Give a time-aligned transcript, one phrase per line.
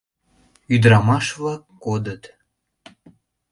[0.73, 2.23] Ӱдырамаш-влак кодыт.